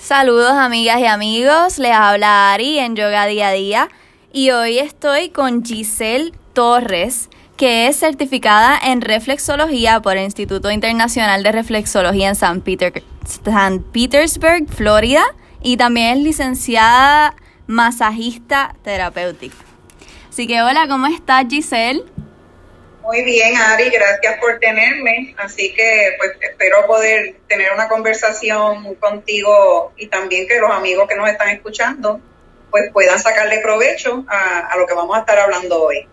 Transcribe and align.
Saludos 0.00 0.52
amigas 0.52 0.98
y 0.98 1.04
amigos, 1.04 1.78
les 1.78 1.92
habla 1.92 2.54
Ari 2.54 2.78
en 2.78 2.96
Yoga 2.96 3.26
Día 3.26 3.48
a 3.48 3.52
Día 3.52 3.88
y 4.32 4.50
hoy 4.50 4.78
estoy 4.78 5.28
con 5.28 5.62
Giselle 5.62 6.32
Torres, 6.54 7.28
que 7.58 7.86
es 7.86 7.98
certificada 7.98 8.78
en 8.82 9.02
reflexología 9.02 10.00
por 10.00 10.16
el 10.16 10.24
Instituto 10.24 10.70
Internacional 10.70 11.42
de 11.42 11.52
Reflexología 11.52 12.30
en 12.30 12.34
San, 12.34 12.64
San 13.44 13.82
Petersburg, 13.82 14.66
Florida, 14.70 15.22
y 15.62 15.76
también 15.76 16.16
es 16.16 16.24
licenciada 16.24 17.36
masajista 17.66 18.74
terapéutica. 18.82 19.56
Así 20.30 20.46
que 20.46 20.62
hola, 20.62 20.88
¿cómo 20.88 21.08
estás 21.08 21.44
Giselle? 21.48 22.04
Muy 23.02 23.24
bien, 23.24 23.56
Ari, 23.56 23.90
gracias 23.90 24.38
por 24.38 24.58
tenerme. 24.58 25.34
Así 25.38 25.72
que 25.72 26.14
pues 26.18 26.32
espero 26.40 26.86
poder 26.86 27.36
tener 27.48 27.72
una 27.72 27.88
conversación 27.88 28.94
contigo 28.96 29.92
y 29.96 30.06
también 30.08 30.46
que 30.46 30.58
los 30.58 30.70
amigos 30.70 31.08
que 31.08 31.16
nos 31.16 31.28
están 31.28 31.48
escuchando 31.48 32.20
pues 32.70 32.84
puedan 32.92 33.18
sacarle 33.18 33.58
provecho 33.58 34.24
a, 34.28 34.76
lo 34.78 34.86
que 34.86 34.94
vamos 34.94 35.16
a 35.16 35.20
estar 35.20 35.38
hablando 35.38 35.82
hoy. 35.82 36.06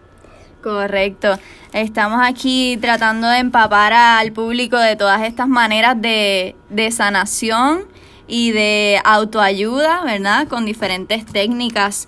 Correcto. 0.63 1.37
Estamos 1.71 2.19
aquí 2.23 2.79
tratando 2.81 3.27
de 3.29 3.37
empapar 3.37 3.93
al 3.93 4.31
público 4.31 4.77
de 4.77 4.95
todas 4.95 5.21
estas 5.21 5.47
maneras 5.47 6.01
de, 6.01 6.55
de 6.69 6.91
sanación 6.91 7.87
y 8.27 8.51
de 8.51 8.99
autoayuda, 9.03 10.03
¿verdad? 10.03 10.47
Con 10.47 10.65
diferentes 10.65 11.25
técnicas. 11.25 12.07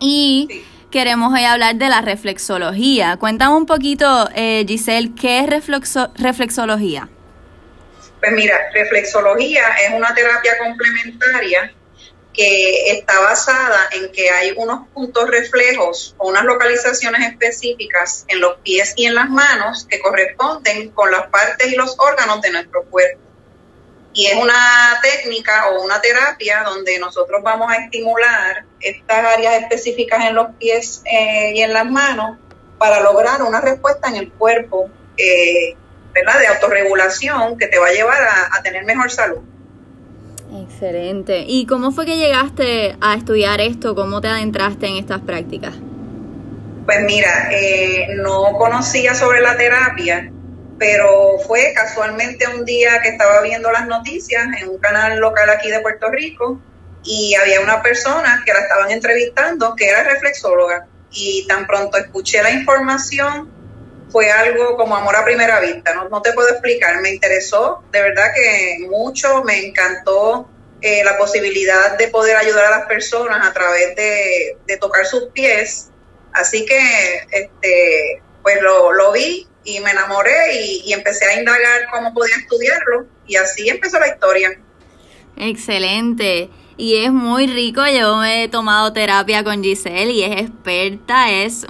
Y 0.00 0.64
queremos 0.94 1.32
hoy 1.34 1.44
hablar 1.44 1.74
de 1.74 1.88
la 1.88 2.02
reflexología. 2.02 3.16
Cuéntame 3.16 3.56
un 3.56 3.66
poquito, 3.66 4.30
eh, 4.32 4.64
Giselle, 4.64 5.10
¿qué 5.20 5.40
es 5.40 5.46
reflexología? 6.14 7.08
Pues 8.20 8.30
mira, 8.30 8.56
reflexología 8.72 9.64
es 9.84 9.92
una 9.92 10.14
terapia 10.14 10.52
complementaria 10.56 11.74
que 12.32 12.92
está 12.92 13.18
basada 13.18 13.88
en 13.90 14.12
que 14.12 14.30
hay 14.30 14.52
unos 14.56 14.86
puntos 14.90 15.28
reflejos 15.28 16.14
o 16.16 16.28
unas 16.28 16.44
localizaciones 16.44 17.28
específicas 17.28 18.24
en 18.28 18.40
los 18.40 18.58
pies 18.58 18.92
y 18.94 19.06
en 19.06 19.16
las 19.16 19.28
manos 19.28 19.88
que 19.90 19.98
corresponden 19.98 20.90
con 20.90 21.10
las 21.10 21.26
partes 21.26 21.72
y 21.72 21.74
los 21.74 21.96
órganos 21.98 22.40
de 22.40 22.52
nuestro 22.52 22.84
cuerpo 22.84 23.23
y 24.14 24.26
es 24.26 24.36
una 24.36 25.00
técnica 25.02 25.70
o 25.70 25.82
una 25.82 26.00
terapia 26.00 26.62
donde 26.64 26.98
nosotros 27.00 27.42
vamos 27.42 27.70
a 27.70 27.76
estimular 27.82 28.64
estas 28.80 29.34
áreas 29.34 29.62
específicas 29.62 30.24
en 30.24 30.36
los 30.36 30.54
pies 30.54 31.02
eh, 31.04 31.52
y 31.54 31.60
en 31.60 31.72
las 31.72 31.84
manos 31.84 32.38
para 32.78 33.00
lograr 33.00 33.42
una 33.42 33.60
respuesta 33.60 34.08
en 34.08 34.16
el 34.16 34.30
cuerpo, 34.30 34.88
eh, 35.16 35.76
¿verdad? 36.12 36.38
De 36.38 36.46
autorregulación 36.46 37.58
que 37.58 37.66
te 37.66 37.78
va 37.78 37.88
a 37.88 37.92
llevar 37.92 38.18
a, 38.52 38.62
tener 38.62 38.84
mejor 38.84 39.10
salud. 39.10 39.40
Excelente. 40.62 41.44
¿Y 41.48 41.66
cómo 41.66 41.90
fue 41.90 42.06
que 42.06 42.16
llegaste 42.16 42.96
a 43.00 43.14
estudiar 43.14 43.60
esto? 43.60 43.96
¿Cómo 43.96 44.20
te 44.20 44.28
adentraste 44.28 44.86
en 44.86 44.96
estas 44.96 45.22
prácticas? 45.22 45.74
Pues 46.86 47.00
mira, 47.00 47.48
eh, 47.50 48.06
no 48.14 48.52
conocía 48.58 49.14
sobre 49.14 49.40
la 49.40 49.56
terapia 49.56 50.30
pero 50.78 51.38
fue 51.46 51.72
casualmente 51.74 52.46
un 52.48 52.64
día 52.64 53.00
que 53.02 53.10
estaba 53.10 53.40
viendo 53.42 53.70
las 53.70 53.86
noticias 53.86 54.46
en 54.60 54.68
un 54.68 54.78
canal 54.78 55.18
local 55.18 55.48
aquí 55.50 55.70
de 55.70 55.80
Puerto 55.80 56.10
Rico 56.10 56.60
y 57.04 57.34
había 57.34 57.60
una 57.60 57.82
persona 57.82 58.42
que 58.44 58.52
la 58.52 58.60
estaban 58.60 58.90
entrevistando 58.90 59.74
que 59.76 59.88
era 59.88 60.02
reflexóloga. 60.04 60.86
Y 61.10 61.46
tan 61.46 61.66
pronto 61.66 61.96
escuché 61.96 62.42
la 62.42 62.50
información 62.50 63.52
fue 64.10 64.30
algo 64.30 64.76
como 64.76 64.96
amor 64.96 65.16
a 65.16 65.24
primera 65.24 65.60
vista, 65.60 65.92
no, 65.94 66.22
te 66.22 66.32
puedo 66.32 66.48
explicar, 66.48 67.00
me 67.00 67.10
interesó, 67.10 67.82
de 67.90 68.00
verdad 68.00 68.32
que 68.32 68.86
mucho, 68.88 69.42
me 69.42 69.66
encantó 69.66 70.48
eh, 70.80 71.02
la 71.02 71.18
posibilidad 71.18 71.98
de 71.98 72.06
poder 72.08 72.36
ayudar 72.36 72.66
a 72.66 72.78
las 72.78 72.86
personas 72.86 73.44
a 73.44 73.52
través 73.52 73.96
de, 73.96 74.76
tocar 74.78 75.04
sus 75.04 75.30
pies, 75.32 75.90
así 76.32 76.64
que 76.64 77.26
este, 77.32 78.22
pues 78.42 78.62
lo, 78.62 78.92
lo 78.92 79.10
vi 79.10 79.48
y 79.64 79.80
me 79.80 79.90
enamoré 79.90 80.62
y, 80.84 80.92
empecé 80.92 81.24
a 81.26 81.38
indagar 81.38 81.88
cómo 81.92 82.12
podía 82.12 82.36
estudiarlo 82.36 83.06
y 83.26 83.36
así 83.36 83.68
empezó 83.68 83.98
la 83.98 84.08
historia. 84.08 84.58
Excelente. 85.36 86.50
Y 86.76 86.96
es 86.96 87.12
muy 87.12 87.46
rico, 87.46 87.82
yo 87.86 88.16
me 88.16 88.44
he 88.44 88.48
tomado 88.48 88.92
terapia 88.92 89.44
con 89.44 89.62
Giselle 89.62 90.12
y 90.12 90.22
es 90.24 90.42
experta, 90.42 91.30
es 91.30 91.66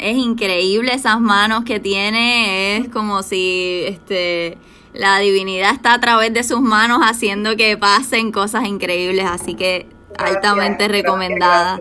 es 0.00 0.16
increíble 0.16 0.94
esas 0.94 1.20
manos 1.20 1.64
que 1.64 1.78
tiene, 1.78 2.78
es 2.78 2.88
como 2.88 3.22
si 3.22 3.84
este 3.86 4.56
la 4.92 5.18
divinidad 5.18 5.72
está 5.72 5.94
a 5.94 6.00
través 6.00 6.32
de 6.32 6.42
sus 6.42 6.60
manos 6.60 7.00
haciendo 7.02 7.54
que 7.56 7.76
pasen 7.76 8.32
cosas 8.32 8.64
increíbles, 8.66 9.26
así 9.28 9.54
que 9.54 9.86
altamente 10.18 10.88
recomendada. 10.88 11.78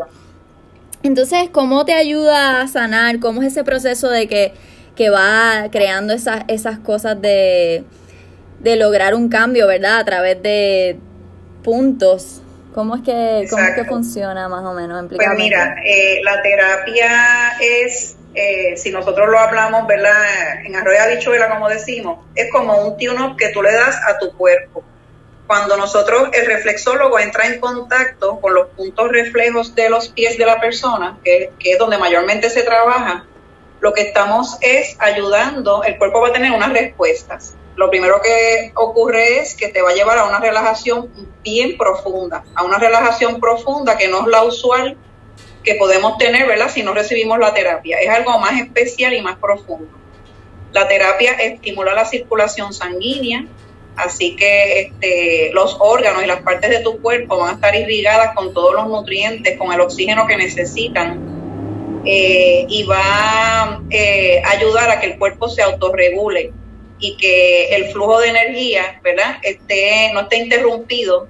Entonces, 1.02 1.50
¿cómo 1.52 1.86
te 1.86 1.94
ayuda 1.94 2.62
a 2.62 2.68
sanar? 2.68 3.20
¿Cómo 3.20 3.42
es 3.42 3.54
ese 3.54 3.64
proceso 3.64 4.10
de 4.10 4.28
que 4.28 4.54
que 5.00 5.10
va 5.10 5.70
creando 5.72 6.12
esas, 6.14 6.44
esas 6.50 6.78
cosas 6.80 7.22
de, 7.22 7.86
lograr 8.62 9.16
un 9.16 9.30
cambio, 9.30 9.66
¿verdad? 9.66 10.00
A 10.00 10.04
través 10.04 10.44
de 10.44 11.00
puntos. 11.64 12.42
¿Cómo 12.74 12.98
es 12.98 13.04
que, 13.04 13.48
cómo 13.50 13.64
es 13.64 13.76
que 13.76 13.86
funciona 13.86 14.50
más 14.50 14.66
o 14.66 14.74
menos? 14.74 15.06
Pues 15.08 15.28
mira, 15.38 15.78
eh, 15.86 16.20
la 16.22 16.42
terapia 16.42 17.54
es, 17.62 18.18
eh, 18.36 18.76
si 18.76 18.92
nosotros 18.92 19.30
lo 19.30 19.40
hablamos, 19.40 19.88
¿verdad? 19.88 20.66
En 20.66 20.76
arroyo 20.76 21.02
habichuela, 21.02 21.48
como 21.48 21.70
decimos, 21.70 22.26
es 22.36 22.52
como 22.52 22.86
un 22.86 22.98
tune 22.98 23.36
que 23.38 23.54
tú 23.54 23.64
le 23.64 23.72
das 23.72 23.96
a 24.06 24.18
tu 24.18 24.36
cuerpo. 24.36 24.84
Cuando 25.48 25.78
nosotros, 25.78 26.28
el 26.34 26.46
reflexólogo 26.46 27.18
entra 27.20 27.48
en 27.48 27.62
contacto 27.62 28.42
con 28.42 28.54
los 28.54 28.68
puntos 28.72 29.08
reflejos 29.14 29.74
de 29.76 29.90
los 29.90 30.10
pies 30.10 30.38
de 30.38 30.46
la 30.46 30.60
persona, 30.60 31.18
que, 31.24 31.52
que 31.58 31.72
es 31.72 31.80
donde 31.80 31.98
mayormente 31.98 32.50
se 32.50 32.64
trabaja, 32.64 33.26
lo 33.80 33.94
que 33.94 34.02
estamos 34.02 34.58
es 34.62 34.96
ayudando, 35.00 35.84
el 35.84 35.98
cuerpo 35.98 36.22
va 36.22 36.30
a 36.30 36.34
tener 36.34 36.52
unas 36.52 36.74
respuestas. 36.74 37.56
Lo 37.76 37.90
primero 37.90 38.22
que 38.22 38.74
ocurre 38.76 39.40
es 39.40 39.56
que 39.56 39.70
te 39.70 39.82
va 39.82 39.92
a 39.92 39.94
llevar 39.94 40.18
a 40.18 40.26
una 40.26 40.40
relajación 40.40 41.10
bien 41.44 41.78
profunda, 41.78 42.44
a 42.56 42.64
una 42.64 42.78
relajación 42.78 43.40
profunda 43.40 43.98
que 43.98 44.10
no 44.10 44.22
es 44.22 44.28
la 44.28 44.44
usual 44.44 44.98
que 45.64 45.76
podemos 45.76 46.18
tener, 46.18 46.46
¿verdad? 46.46 46.70
Si 46.70 46.84
no 46.84 46.94
recibimos 46.94 47.40
la 47.40 47.54
terapia. 47.54 48.00
Es 48.00 48.10
algo 48.10 48.38
más 48.40 48.60
especial 48.60 49.14
y 49.14 49.22
más 49.22 49.38
profundo. 49.38 49.90
La 50.74 50.88
terapia 50.88 51.34
estimula 51.34 51.94
la 51.94 52.06
circulación 52.06 52.74
sanguínea, 52.74 53.46
así 53.96 54.36
que 54.36 54.82
este, 54.82 55.52
los 55.54 55.78
órganos 55.80 56.24
y 56.24 56.28
las 56.28 56.42
partes 56.42 56.70
de 56.70 56.80
tu 56.82 57.02
cuerpo 57.02 57.38
van 57.38 57.52
a 57.52 57.54
estar 57.54 57.76
irrigadas 57.76 58.36
con 58.36 58.54
todos 58.54 58.74
los 58.74 58.88
nutrientes, 58.88 59.58
con 59.58 59.72
el 59.72 59.80
oxígeno 59.80 60.28
que 60.28 60.38
necesitan 60.38 61.29
eh, 62.06 62.66
y 62.70 62.84
va 62.84 63.00
a 63.02 63.82
eh, 63.90 64.42
ayudar 64.46 64.90
a 64.90 65.00
que 65.00 65.08
el 65.08 65.20
cuerpo 65.20 65.50
se 65.50 65.62
autorregule 65.62 66.52
y 67.00 67.16
que 67.18 67.76
el 67.76 67.92
flujo 67.92 68.20
de 68.20 68.30
energía, 68.30 69.00
¿verdad?, 69.04 69.38
esté, 69.44 70.12
no 70.14 70.22
esté 70.22 70.38
interrumpido 70.38 71.28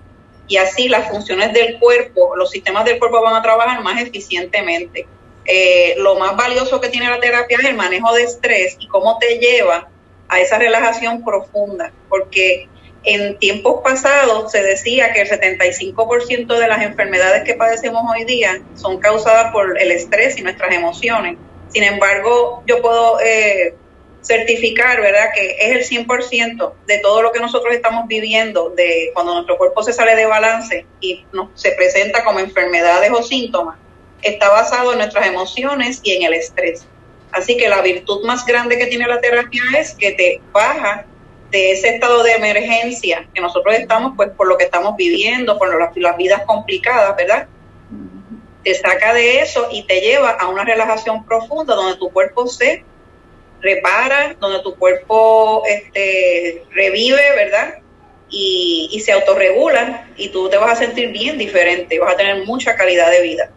y 0.47 0.57
así 0.57 0.89
las 0.89 1.09
funciones 1.09 1.53
del 1.53 1.77
cuerpo, 1.79 2.35
los 2.35 2.49
sistemas 2.49 2.83
del 2.85 2.97
cuerpo 2.97 3.21
van 3.21 3.35
a 3.35 3.41
trabajar 3.41 3.81
más 3.83 4.01
eficientemente. 4.01 5.05
Eh, 5.45 5.95
lo 5.97 6.17
más 6.19 6.35
valioso 6.35 6.81
que 6.81 6.89
tiene 6.89 7.09
la 7.09 7.19
terapia 7.19 7.57
es 7.59 7.65
el 7.65 7.75
manejo 7.75 8.13
de 8.13 8.23
estrés 8.23 8.75
y 8.79 8.87
cómo 8.87 9.17
te 9.19 9.37
lleva 9.37 9.87
a 10.27 10.39
esa 10.39 10.57
relajación 10.57 11.23
profunda, 11.23 11.91
porque 12.07 12.67
en 13.03 13.37
tiempos 13.39 13.81
pasados 13.83 14.51
se 14.51 14.61
decía 14.61 15.13
que 15.13 15.21
el 15.21 15.29
75% 15.29 16.57
de 16.57 16.67
las 16.67 16.81
enfermedades 16.81 17.43
que 17.43 17.53
padecemos 17.53 18.03
hoy 18.09 18.25
día 18.25 18.61
son 18.75 18.99
causadas 18.99 19.51
por 19.51 19.79
el 19.79 19.91
estrés 19.91 20.37
y 20.37 20.41
nuestras 20.41 20.73
emociones. 20.73 21.37
Sin 21.69 21.83
embargo, 21.83 22.63
yo 22.65 22.81
puedo 22.81 23.19
eh, 23.21 23.75
certificar, 24.21 24.99
¿verdad?, 25.01 25.29
que 25.33 25.57
es 25.59 25.91
el 25.91 26.05
100% 26.07 26.73
de 26.87 26.97
todo 26.99 27.21
lo 27.21 27.31
que 27.31 27.39
nosotros 27.39 27.73
estamos 27.73 28.07
viviendo, 28.07 28.69
de 28.71 29.11
cuando 29.13 29.33
nuestro 29.33 29.57
cuerpo 29.57 29.81
se 29.83 29.93
sale 29.93 30.15
de 30.15 30.25
balance 30.25 30.85
y 30.99 31.25
se 31.55 31.71
presenta 31.71 32.23
como 32.23 32.39
enfermedades 32.39 33.11
o 33.11 33.23
síntomas, 33.23 33.77
está 34.21 34.49
basado 34.49 34.91
en 34.91 34.99
nuestras 34.99 35.25
emociones 35.27 36.01
y 36.03 36.13
en 36.13 36.23
el 36.23 36.33
estrés. 36.33 36.85
Así 37.31 37.55
que 37.55 37.69
la 37.69 37.81
virtud 37.81 38.25
más 38.25 38.45
grande 38.45 38.77
que 38.77 38.87
tiene 38.87 39.07
la 39.07 39.21
terapia 39.21 39.61
es 39.77 39.93
que 39.93 40.11
te 40.11 40.41
baja 40.51 41.05
de 41.51 41.71
ese 41.71 41.89
estado 41.89 42.23
de 42.23 42.33
emergencia 42.33 43.27
que 43.33 43.41
nosotros 43.41 43.75
estamos, 43.75 44.13
pues 44.15 44.29
por 44.31 44.47
lo 44.47 44.57
que 44.57 44.65
estamos 44.65 44.95
viviendo, 44.95 45.57
por 45.57 45.77
las, 45.77 45.95
las 45.95 46.17
vidas 46.17 46.43
complicadas, 46.45 47.15
¿verdad? 47.15 47.47
Te 48.63 48.75
saca 48.75 49.13
de 49.13 49.39
eso 49.39 49.67
y 49.71 49.83
te 49.83 50.01
lleva 50.01 50.31
a 50.31 50.47
una 50.47 50.63
relajación 50.63 51.25
profunda 51.25 51.75
donde 51.75 51.97
tu 51.97 52.09
cuerpo 52.11 52.47
se 52.47 52.83
repara, 53.61 54.35
donde 54.39 54.61
tu 54.61 54.75
cuerpo 54.75 55.63
este, 55.67 56.63
revive, 56.71 57.21
¿verdad? 57.35 57.75
Y, 58.29 58.89
y 58.91 58.99
se 58.99 59.11
autorregula 59.11 60.07
y 60.17 60.29
tú 60.29 60.49
te 60.49 60.57
vas 60.57 60.73
a 60.73 60.75
sentir 60.75 61.11
bien 61.11 61.37
diferente, 61.37 61.99
vas 61.99 62.13
a 62.13 62.17
tener 62.17 62.45
mucha 62.45 62.75
calidad 62.75 63.09
de 63.09 63.21
vida. 63.21 63.51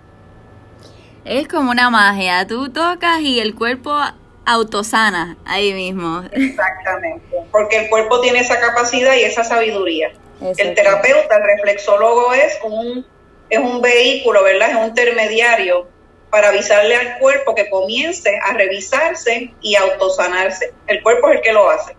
Es 1.25 1.47
como 1.47 1.71
una 1.71 1.91
magia, 1.91 2.47
tú 2.47 2.71
tocas 2.71 3.21
y 3.21 3.39
el 3.39 3.55
cuerpo 3.55 3.97
autosana 4.45 5.37
ahí 5.45 5.73
mismo. 5.73 6.23
Exactamente, 6.33 7.37
porque 7.51 7.79
el 7.79 7.89
cuerpo 7.89 8.21
tiene 8.21 8.41
esa 8.41 8.59
capacidad 8.61 9.15
y 9.15 9.23
esa 9.23 9.45
sabiduría. 9.45 10.13
El 10.41 10.75
terapeuta, 10.75 11.37
el 11.37 11.45
reflexólogo 11.57 12.33
es 12.35 12.59
un, 12.65 13.07
es 13.49 13.59
un 13.59 13.81
vehículo, 13.81 14.43
¿verdad? 14.43 14.71
Es 14.71 14.77
un 14.77 14.87
intermediario 14.87 15.87
para 16.31 16.49
avisarle 16.49 16.97
al 16.97 17.19
cuerpo 17.19 17.55
que 17.55 17.69
comience 17.71 18.39
a 18.43 18.55
revisarse 18.55 19.55
y 19.61 19.77
autosanarse. 19.77 20.73
El 20.87 21.03
cuerpo 21.03 21.29
es 21.29 21.37
el 21.37 21.43
que 21.43 21.53
lo 21.53 21.71
hace. 21.71 21.95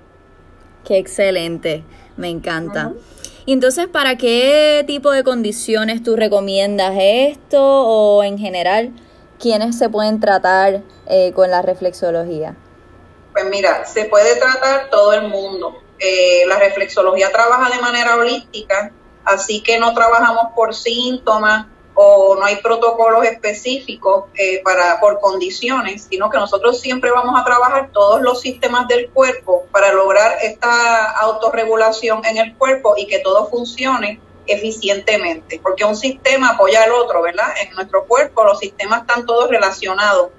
Qué 0.85 0.97
excelente, 0.97 1.83
me 2.17 2.29
encanta. 2.29 2.91
Y 3.45 3.53
entonces, 3.53 3.87
¿para 3.87 4.17
qué 4.17 4.83
tipo 4.87 5.11
de 5.11 5.23
condiciones 5.23 6.01
tú 6.01 6.15
recomiendas 6.15 6.95
esto 6.97 7.61
o 7.61 8.23
en 8.23 8.37
general, 8.37 8.91
quiénes 9.39 9.77
se 9.77 9.89
pueden 9.89 10.19
tratar 10.19 10.81
eh, 11.07 11.31
con 11.33 11.49
la 11.49 11.61
reflexología? 11.61 12.55
Pues 13.31 13.45
mira, 13.45 13.85
se 13.85 14.05
puede 14.05 14.35
tratar 14.35 14.89
todo 14.89 15.13
el 15.13 15.27
mundo. 15.27 15.81
Eh, 15.99 16.43
la 16.47 16.57
reflexología 16.57 17.31
trabaja 17.31 17.75
de 17.75 17.81
manera 17.81 18.15
holística, 18.15 18.91
así 19.25 19.61
que 19.63 19.79
no 19.79 19.93
trabajamos 19.93 20.53
por 20.55 20.75
síntomas, 20.75 21.67
o 21.95 22.35
no 22.35 22.45
hay 22.45 22.57
protocolos 22.57 23.25
específicos 23.25 24.25
eh, 24.35 24.61
para 24.63 24.99
por 24.99 25.19
condiciones, 25.19 26.07
sino 26.09 26.29
que 26.29 26.37
nosotros 26.37 26.79
siempre 26.79 27.11
vamos 27.11 27.39
a 27.39 27.43
trabajar 27.43 27.89
todos 27.91 28.21
los 28.21 28.41
sistemas 28.41 28.87
del 28.87 29.09
cuerpo 29.09 29.65
para 29.71 29.93
lograr 29.93 30.37
esta 30.41 31.11
autorregulación 31.11 32.25
en 32.25 32.37
el 32.37 32.55
cuerpo 32.55 32.95
y 32.97 33.07
que 33.07 33.19
todo 33.19 33.47
funcione 33.49 34.19
eficientemente, 34.45 35.59
porque 35.61 35.85
un 35.85 35.95
sistema 35.95 36.51
apoya 36.51 36.83
al 36.83 36.91
otro, 36.91 37.21
¿verdad? 37.21 37.47
En 37.61 37.73
nuestro 37.75 38.05
cuerpo 38.05 38.43
los 38.43 38.59
sistemas 38.59 39.01
están 39.01 39.25
todos 39.25 39.49
relacionados 39.49 40.29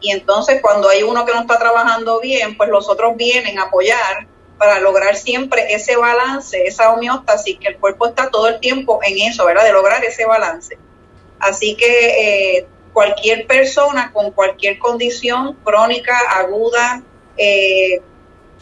y 0.00 0.10
entonces 0.10 0.60
cuando 0.62 0.88
hay 0.88 1.02
uno 1.02 1.24
que 1.24 1.32
no 1.32 1.40
está 1.42 1.58
trabajando 1.58 2.20
bien, 2.20 2.56
pues 2.56 2.70
los 2.70 2.88
otros 2.88 3.16
vienen 3.16 3.58
a 3.58 3.64
apoyar 3.64 4.26
para 4.58 4.80
lograr 4.80 5.16
siempre 5.16 5.72
ese 5.72 5.96
balance, 5.96 6.66
esa 6.66 6.92
homeostasis, 6.92 7.58
que 7.58 7.68
el 7.68 7.76
cuerpo 7.78 8.06
está 8.06 8.30
todo 8.30 8.48
el 8.48 8.60
tiempo 8.60 9.00
en 9.02 9.18
eso, 9.30 9.44
¿verdad? 9.44 9.64
De 9.64 9.72
lograr 9.72 10.04
ese 10.04 10.26
balance. 10.26 10.78
Así 11.38 11.76
que 11.76 12.56
eh, 12.58 12.66
cualquier 12.92 13.46
persona 13.46 14.10
con 14.12 14.30
cualquier 14.32 14.78
condición 14.78 15.54
crónica, 15.64 16.18
aguda, 16.30 17.02
eh, 17.36 18.02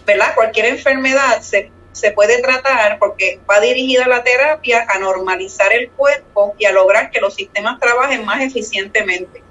¿verdad? 0.06 0.34
Cualquier 0.34 0.66
enfermedad 0.66 1.40
se, 1.40 1.70
se 1.92 2.12
puede 2.12 2.40
tratar 2.40 2.98
porque 2.98 3.40
va 3.50 3.60
dirigida 3.60 4.06
la 4.06 4.22
terapia 4.22 4.86
a 4.88 4.98
normalizar 4.98 5.72
el 5.72 5.90
cuerpo 5.90 6.54
y 6.58 6.66
a 6.66 6.72
lograr 6.72 7.10
que 7.10 7.20
los 7.20 7.34
sistemas 7.34 7.80
trabajen 7.80 8.24
más 8.24 8.40
eficientemente. 8.42 9.42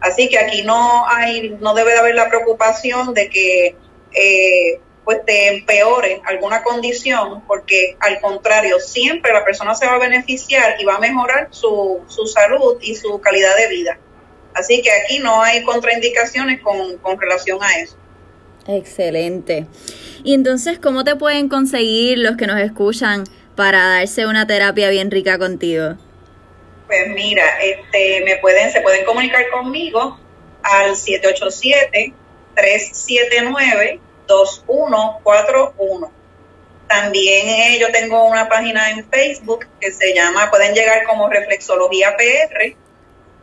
Así 0.00 0.28
que 0.28 0.38
aquí 0.38 0.62
no 0.62 1.06
hay, 1.08 1.56
no 1.60 1.74
debe 1.74 1.92
de 1.92 1.98
haber 1.98 2.14
la 2.14 2.28
preocupación 2.28 3.14
de 3.14 3.28
que 3.30 3.76
eh, 4.12 4.80
pues 5.04 5.24
te 5.24 5.48
empeore 5.48 6.20
alguna 6.24 6.62
condición, 6.64 7.42
porque 7.46 7.96
al 8.00 8.20
contrario, 8.20 8.80
siempre 8.80 9.32
la 9.32 9.44
persona 9.44 9.74
se 9.74 9.86
va 9.86 9.94
a 9.94 9.98
beneficiar 9.98 10.80
y 10.80 10.84
va 10.84 10.96
a 10.96 10.98
mejorar 10.98 11.48
su, 11.50 12.02
su 12.08 12.26
salud 12.26 12.78
y 12.80 12.96
su 12.96 13.20
calidad 13.20 13.56
de 13.56 13.68
vida. 13.68 13.98
Así 14.52 14.82
que 14.82 14.90
aquí 14.90 15.20
no 15.20 15.42
hay 15.42 15.62
contraindicaciones 15.62 16.60
con, 16.60 16.98
con 16.98 17.20
relación 17.20 17.62
a 17.62 17.78
eso. 17.78 17.96
Excelente. 18.66 19.66
Y 20.26 20.34
entonces, 20.34 20.80
¿cómo 20.80 21.04
te 21.04 21.14
pueden 21.14 21.48
conseguir 21.48 22.18
los 22.18 22.36
que 22.36 22.48
nos 22.48 22.58
escuchan 22.58 23.22
para 23.54 23.86
darse 23.86 24.26
una 24.26 24.44
terapia 24.44 24.90
bien 24.90 25.08
rica 25.08 25.38
contigo? 25.38 25.94
Pues 26.88 27.08
mira, 27.10 27.44
este, 27.62 28.24
me 28.24 28.36
pueden, 28.38 28.72
se 28.72 28.80
pueden 28.80 29.04
comunicar 29.04 29.48
conmigo 29.50 30.18
al 30.64 30.96
787 30.96 32.12
379 32.56 34.00
2141. 34.26 36.10
También 36.88 37.48
eh, 37.48 37.78
yo 37.78 37.92
tengo 37.92 38.24
una 38.24 38.48
página 38.48 38.90
en 38.90 39.08
Facebook 39.08 39.68
que 39.80 39.92
se 39.92 40.12
llama, 40.12 40.50
pueden 40.50 40.74
llegar 40.74 41.04
como 41.04 41.28
Reflexología 41.28 42.16
PR 42.16 42.74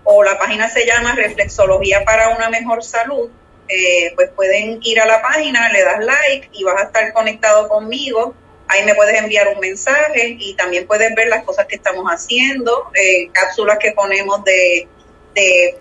o 0.04 0.22
la 0.22 0.38
página 0.38 0.70
se 0.70 0.86
llama 0.86 1.16
Reflexología 1.16 2.04
para 2.04 2.36
una 2.36 2.50
mejor 2.50 2.84
salud. 2.84 3.30
Eh, 3.68 4.12
pues 4.16 4.30
pueden 4.32 4.80
ir 4.84 5.00
a 5.00 5.06
la 5.06 5.22
página, 5.22 5.72
le 5.72 5.84
das 5.84 6.04
like 6.04 6.50
y 6.52 6.64
vas 6.64 6.82
a 6.82 6.86
estar 6.86 7.14
conectado 7.14 7.68
conmigo. 7.68 8.36
Ahí 8.68 8.84
me 8.86 8.96
puedes 8.96 9.20
enviar 9.20 9.48
un 9.50 9.60
mensaje 9.60 10.36
y 10.40 10.56
también 10.56 10.88
puedes 10.88 11.14
ver 11.16 11.28
las 11.28 11.44
cosas 11.44 11.66
que 11.68 11.76
estamos 11.76 12.06
haciendo, 12.10 12.92
eh, 12.96 13.30
cápsulas 13.32 13.78
que 13.78 13.92
ponemos 13.92 14.44
de, 14.44 14.88
de 15.36 15.76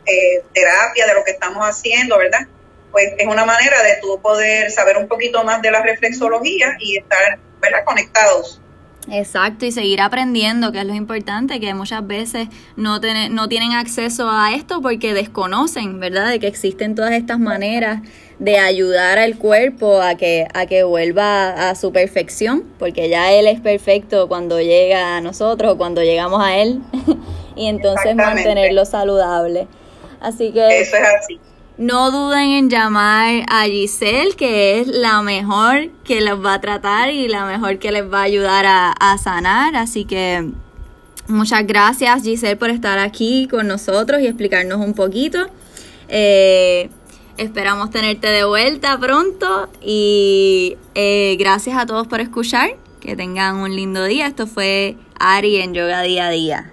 terapia, 0.53 1.07
de 1.07 1.15
lo 1.15 1.25
que 1.25 1.31
estamos 1.33 1.65
haciendo, 1.65 2.19
¿verdad? 2.19 2.47
pues 2.93 3.15
es 3.17 3.27
una 3.27 3.45
manera 3.45 3.83
de 3.83 3.97
tú 4.01 4.21
poder 4.21 4.71
saber 4.71 4.99
un 4.99 5.09
poquito 5.09 5.43
más 5.43 5.63
de 5.63 5.71
la 5.71 5.83
reflexología 5.83 6.77
y 6.79 6.99
estar 6.99 7.39
¿verdad? 7.59 7.85
conectados. 7.85 8.61
Exacto, 9.11 9.67
y 9.67 9.73
seguir 9.73 10.01
aprendiendo, 10.01 10.71
que 10.71 10.79
es 10.79 10.85
lo 10.85 10.95
importante, 10.95 11.59
que 11.59 11.75
muchas 11.75 12.07
veces 12.07 12.49
no, 12.77 13.01
no 13.31 13.49
tienen 13.49 13.73
acceso 13.73 14.31
a 14.31 14.55
esto 14.55 14.81
porque 14.81 15.13
desconocen, 15.13 15.99
¿verdad?, 15.99 16.31
de 16.31 16.39
que 16.39 16.47
existen 16.47 16.95
todas 16.95 17.13
estas 17.13 17.41
maneras 17.41 18.03
de 18.39 18.59
ayudar 18.59 19.19
al 19.19 19.37
cuerpo 19.39 20.01
a 20.01 20.15
que, 20.15 20.47
a 20.55 20.67
que 20.67 20.85
vuelva 20.85 21.71
a 21.71 21.75
su 21.75 21.93
perfección, 21.93 22.65
porque 22.79 23.09
ya 23.09 23.33
Él 23.33 23.49
es 23.49 23.61
perfecto 23.61 24.29
cuando 24.29 24.61
llega 24.61 25.17
a 25.17 25.21
nosotros 25.21 25.73
o 25.73 25.77
cuando 25.77 26.03
llegamos 26.03 26.41
a 26.43 26.57
Él, 26.57 26.81
y 27.57 27.67
entonces 27.67 28.15
mantenerlo 28.15 28.85
saludable. 28.85 29.67
Así 30.21 30.53
que... 30.53 30.81
Eso 30.81 30.97
es 30.97 31.03
así. 31.21 31.41
No 31.79 32.11
duden 32.11 32.51
en 32.51 32.71
llamar 32.71 33.45
a 33.49 33.65
Giselle, 33.65 34.35
que 34.37 34.81
es 34.81 34.89
la 34.89 35.23
mejor 35.23 35.89
que 36.05 36.21
les 36.21 36.35
va 36.35 36.55
a 36.55 36.61
tratar 36.61 37.11
y 37.11 37.29
la 37.29 37.47
mejor 37.47 37.79
que 37.79 37.91
les 37.91 38.05
va 38.05 38.21
a 38.21 38.25
ayudar 38.25 38.67
a, 38.67 39.19
sanar. 39.19 39.75
Así 39.77 40.05
que 40.05 40.51
muchas 41.29 41.67
gracias 41.67 42.23
Giselle 42.23 42.57
por 42.57 42.71
estar 42.71 42.99
aquí 42.99 43.49
con 43.51 43.69
nosotros 43.69 44.21
y 44.21 44.27
explicarnos 44.27 44.79
un 44.79 44.93
poquito. 44.93 45.47
Eh, 46.09 46.91
esperamos 47.39 47.91
tenerte 47.91 48.29
de 48.29 48.45
vuelta 48.45 48.99
pronto 48.99 49.71
y 49.81 50.77
eh, 50.95 51.37
gracias 51.39 51.79
a 51.79 51.87
todos 51.87 52.07
por 52.07 52.21
escuchar. 52.21 52.77
Que 53.01 53.17
tengan 53.17 53.57
un 53.57 53.75
lindo 53.75 54.05
día. 54.05 54.29
Esto 54.29 54.47
fue 54.47 54.97
Ari 55.19 55.57
en 55.57 55.75
Yoga 55.75 56.03
Día 56.03 56.29
a 56.29 56.31
Día. 56.31 56.72